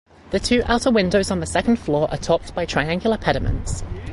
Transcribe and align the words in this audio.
The 0.31 0.39
two 0.39 0.63
outer 0.65 0.89
windows 0.89 1.29
on 1.29 1.41
the 1.41 1.45
second 1.45 1.75
floor 1.75 2.09
are 2.09 2.17
topped 2.17 2.55
by 2.55 2.65
triangular 2.65 3.19
pediments. 3.19 3.83